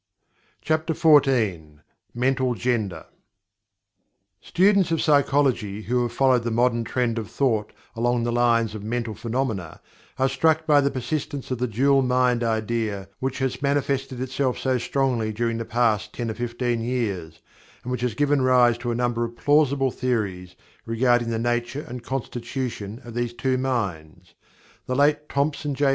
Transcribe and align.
CHAPTER 0.61 0.95
XIV 0.95 1.81
MENTAL 2.15 2.55
GENDER 2.55 3.05
Students 4.41 4.89
of 4.89 4.99
psychology 4.99 5.83
who 5.83 6.01
have 6.01 6.11
followed 6.11 6.41
the 6.43 6.49
modern 6.49 6.83
trend 6.83 7.19
of 7.19 7.29
thought 7.29 7.71
along 7.95 8.23
the 8.23 8.31
lines 8.31 8.73
of 8.73 8.81
mental 8.83 9.13
phenomena 9.13 9.79
are 10.17 10.27
struck 10.27 10.65
by 10.65 10.81
the 10.81 10.89
persistence 10.89 11.51
of 11.51 11.59
the 11.59 11.67
dual 11.67 12.01
mind 12.01 12.43
idea 12.43 13.09
which 13.19 13.37
has 13.37 13.61
manifested 13.61 14.19
itself 14.19 14.57
so 14.57 14.79
strongly 14.79 15.31
during 15.31 15.59
the 15.59 15.65
past 15.65 16.13
ten 16.13 16.31
or 16.31 16.33
fifteen 16.33 16.81
years, 16.81 17.39
and 17.83 17.91
which 17.91 18.01
has 18.01 18.15
given 18.15 18.41
rise 18.41 18.79
to 18.79 18.89
a 18.89 18.95
number 18.95 19.23
of 19.23 19.37
plausible 19.37 19.91
theories 19.91 20.55
regarding 20.83 21.29
the 21.29 21.37
nature 21.37 21.85
and 21.87 22.01
constitution 22.03 22.99
of 23.05 23.13
these 23.13 23.33
"two 23.33 23.55
minds." 23.55 24.33
The 24.87 24.95
late 24.95 25.29
Thomson 25.29 25.75
J. 25.75 25.89